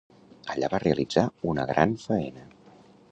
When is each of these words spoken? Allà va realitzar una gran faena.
Allà 0.53 0.69
va 0.73 0.79
realitzar 0.83 1.25
una 1.53 1.67
gran 1.73 1.95
faena. 2.07 2.49